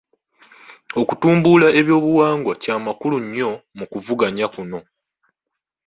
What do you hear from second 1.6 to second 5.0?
ebyobuwangwa kyamakulu nnyo mu kuvuganya kuno.